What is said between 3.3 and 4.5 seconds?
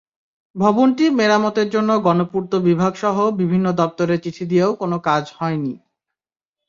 বিভিন্ন দপ্তরে চিঠি